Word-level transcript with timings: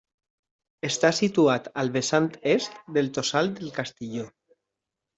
Està 0.89 1.11
situat 1.17 1.69
al 1.83 1.93
vessant 1.99 2.31
est 2.57 2.83
del 2.99 3.15
Tossal 3.21 3.55
del 3.63 3.73
Castilló. 3.81 4.29